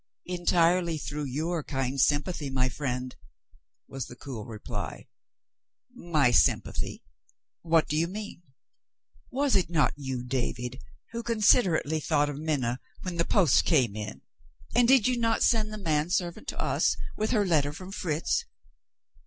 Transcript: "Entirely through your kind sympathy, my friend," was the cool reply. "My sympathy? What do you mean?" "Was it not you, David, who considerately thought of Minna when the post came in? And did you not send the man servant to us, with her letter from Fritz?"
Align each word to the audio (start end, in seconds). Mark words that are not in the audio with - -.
"Entirely 0.25 0.97
through 0.97 1.25
your 1.25 1.61
kind 1.63 2.01
sympathy, 2.01 2.49
my 2.49 2.69
friend," 2.69 3.15
was 3.87 4.07
the 4.07 4.15
cool 4.15 4.45
reply. 4.47 5.05
"My 5.93 6.31
sympathy? 6.31 7.03
What 7.61 7.87
do 7.87 7.95
you 7.95 8.07
mean?" 8.07 8.41
"Was 9.29 9.55
it 9.55 9.69
not 9.69 9.93
you, 9.95 10.23
David, 10.23 10.81
who 11.11 11.21
considerately 11.21 11.99
thought 11.99 12.31
of 12.31 12.39
Minna 12.39 12.79
when 13.03 13.17
the 13.17 13.25
post 13.25 13.63
came 13.65 13.95
in? 13.95 14.23
And 14.73 14.87
did 14.87 15.05
you 15.07 15.19
not 15.19 15.43
send 15.43 15.71
the 15.71 15.77
man 15.77 16.09
servant 16.09 16.47
to 16.47 16.59
us, 16.59 16.97
with 17.15 17.29
her 17.29 17.45
letter 17.45 17.71
from 17.71 17.91
Fritz?" 17.91 18.45